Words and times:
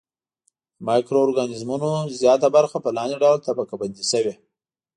د 0.03 0.03
مایکرو 0.87 1.23
ارګانیزمونو 1.25 1.89
زیاته 2.19 2.47
برخه 2.57 2.77
په 2.81 2.89
لاندې 2.97 3.15
ډول 3.23 3.37
طبقه 3.47 3.75
بندي 3.81 4.03
شوې. 4.11 4.33